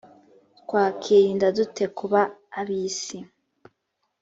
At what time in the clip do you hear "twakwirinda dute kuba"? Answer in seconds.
0.59-2.21